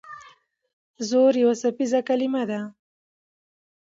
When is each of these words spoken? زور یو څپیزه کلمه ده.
زور 1.09 1.33
یو 1.43 1.51
څپیزه 1.61 1.99
کلمه 2.07 2.43
ده. 2.49 2.59